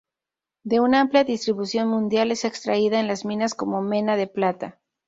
[0.63, 4.79] De una amplia distribución mundial, es extraída en las minas como mena de plata.